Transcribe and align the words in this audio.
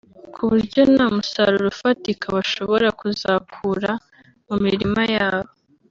ku 0.33 0.41
buryo 0.49 0.81
nta 0.93 1.07
musaruro 1.15 1.67
ufatika 1.75 2.25
bashobora 2.35 2.87
kuzakura 2.99 3.91
mu 4.47 4.55
mirima 4.65 5.01
yabo 5.15 5.51